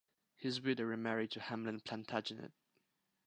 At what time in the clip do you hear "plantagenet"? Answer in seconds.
1.81-2.53